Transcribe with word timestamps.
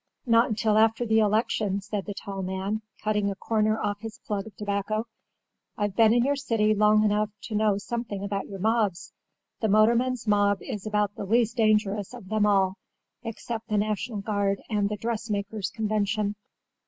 "Not 0.25 0.49
until 0.49 0.79
after 0.79 1.05
the 1.05 1.19
election," 1.19 1.79
said 1.79 2.07
the 2.07 2.15
tall 2.15 2.41
man, 2.41 2.81
cutting 3.03 3.29
a 3.29 3.35
corner 3.35 3.79
off 3.79 3.99
his 3.99 4.17
plug 4.25 4.47
of 4.47 4.55
tobacco. 4.57 5.05
"I've 5.77 5.95
been 5.95 6.11
in 6.11 6.23
your 6.23 6.35
city 6.35 6.73
long 6.73 7.03
enough 7.03 7.29
to 7.49 7.53
know 7.55 7.77
something 7.77 8.23
about 8.23 8.47
your 8.47 8.57
mobs. 8.57 9.13
The 9.59 9.67
motorman's 9.69 10.25
mob 10.27 10.57
is 10.63 10.87
about 10.87 11.13
the 11.13 11.25
least 11.25 11.55
dangerous 11.55 12.15
of 12.15 12.29
them 12.29 12.47
all, 12.47 12.77
except 13.21 13.67
the 13.69 13.77
National 13.77 14.21
Guard 14.21 14.59
and 14.71 14.89
the 14.89 14.97
Dressmakers' 14.97 15.69
Convention. 15.69 16.35